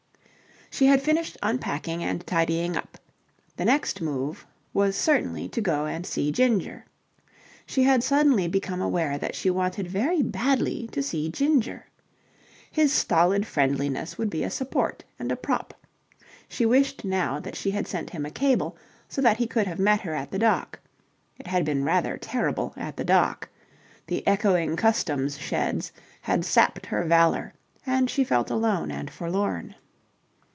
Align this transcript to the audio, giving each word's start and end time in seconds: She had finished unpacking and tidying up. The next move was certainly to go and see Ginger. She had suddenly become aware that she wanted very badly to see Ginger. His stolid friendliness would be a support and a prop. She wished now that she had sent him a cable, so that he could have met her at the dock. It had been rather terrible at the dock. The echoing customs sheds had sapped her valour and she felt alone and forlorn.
She 0.73 0.85
had 0.85 1.01
finished 1.01 1.37
unpacking 1.43 2.01
and 2.01 2.25
tidying 2.25 2.77
up. 2.77 2.97
The 3.57 3.65
next 3.65 3.99
move 3.99 4.47
was 4.73 4.95
certainly 4.95 5.49
to 5.49 5.59
go 5.59 5.85
and 5.85 6.05
see 6.05 6.31
Ginger. 6.31 6.85
She 7.65 7.83
had 7.83 8.03
suddenly 8.05 8.47
become 8.47 8.81
aware 8.81 9.17
that 9.17 9.35
she 9.35 9.49
wanted 9.49 9.89
very 9.89 10.23
badly 10.23 10.87
to 10.93 11.03
see 11.03 11.29
Ginger. 11.29 11.87
His 12.71 12.93
stolid 12.93 13.45
friendliness 13.45 14.17
would 14.17 14.29
be 14.29 14.45
a 14.45 14.49
support 14.49 15.03
and 15.19 15.29
a 15.29 15.35
prop. 15.35 15.73
She 16.47 16.65
wished 16.65 17.03
now 17.03 17.37
that 17.41 17.57
she 17.57 17.71
had 17.71 17.85
sent 17.85 18.11
him 18.11 18.25
a 18.25 18.31
cable, 18.31 18.77
so 19.09 19.21
that 19.21 19.37
he 19.37 19.47
could 19.47 19.67
have 19.67 19.77
met 19.77 19.99
her 20.01 20.15
at 20.15 20.31
the 20.31 20.39
dock. 20.39 20.79
It 21.37 21.47
had 21.47 21.65
been 21.65 21.83
rather 21.83 22.17
terrible 22.17 22.73
at 22.77 22.95
the 22.95 23.05
dock. 23.05 23.49
The 24.07 24.25
echoing 24.25 24.77
customs 24.77 25.37
sheds 25.37 25.91
had 26.21 26.45
sapped 26.45 26.85
her 26.85 27.03
valour 27.03 27.53
and 27.85 28.09
she 28.09 28.23
felt 28.23 28.49
alone 28.49 28.89
and 28.89 29.11
forlorn. 29.11 29.75